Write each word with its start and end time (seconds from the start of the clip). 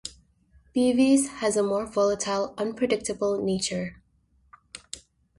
Beavis 0.75 1.27
has 1.27 1.55
a 1.55 1.61
more 1.61 1.85
volatile, 1.85 2.55
unpredictable 2.57 3.37
nature. 3.39 4.01